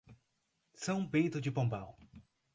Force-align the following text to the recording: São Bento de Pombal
São 0.73 1.05
Bento 1.05 1.39
de 1.39 1.51
Pombal 1.51 1.95